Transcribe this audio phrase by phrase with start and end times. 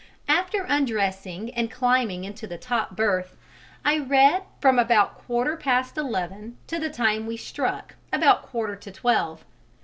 [0.27, 3.37] After undressing and climbing into the top berth,
[3.85, 8.91] I read from about quarter past eleven to the time we struck, about quarter to
[8.91, 9.45] twelve.